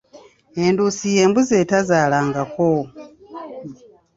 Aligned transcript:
Enduusi 0.65 1.07
y’embuzzi 1.15 1.53
atazaalangako. 1.63 2.69